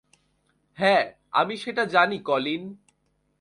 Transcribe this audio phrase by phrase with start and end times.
[0.77, 1.03] হ্যাঁ,
[1.31, 2.63] আমি সেটা জানি, কলিন।